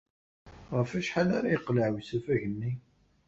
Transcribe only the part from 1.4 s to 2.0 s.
yeqleɛ